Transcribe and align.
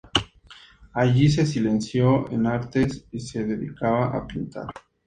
Allí 0.93 1.29
se 1.29 1.41
licenció 1.43 2.27
en 2.31 2.47
artes 2.47 3.05
y 3.11 3.19
se 3.19 3.43
dedicaba 3.45 4.07
a 4.17 4.25
pintar. 4.25 4.65